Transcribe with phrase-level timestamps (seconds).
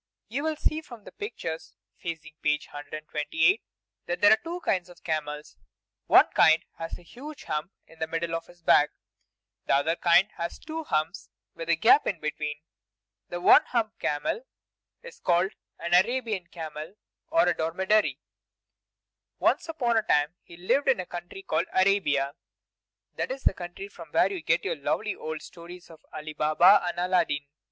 [0.29, 3.61] You will see from the pictures facing page 128
[4.07, 5.57] that there are two kinds of camels;
[6.07, 9.95] one kind has a huge hump on the middle of his back; and the other
[9.95, 12.61] kind has two humps, with a gap between.
[13.29, 14.47] The One Hump camel
[15.03, 16.95] is called an Arabian camel,
[17.27, 18.19] or a dromedary.
[19.37, 22.33] Once upon a time he lived in the country called Arabia;
[23.17, 26.81] that is the country from where you get your lovely old stories of Ali Baba
[26.87, 27.45] and Aladdin.